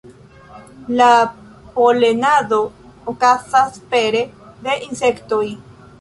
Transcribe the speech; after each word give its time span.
La 1.01 1.09
polenado 1.75 2.59
okazas 3.15 3.79
pere 3.93 4.27
de 4.67 4.83
insektoj. 4.89 5.45